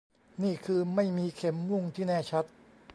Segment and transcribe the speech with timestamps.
[0.43, 2.45] นี่คือไม่มีเข็มมุ่งที่แน่ชัด